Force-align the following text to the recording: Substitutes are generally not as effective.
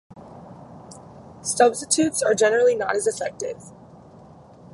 Substitutes 1.43 2.23
are 2.23 2.33
generally 2.33 2.75
not 2.75 2.95
as 2.95 3.05
effective. 3.05 3.71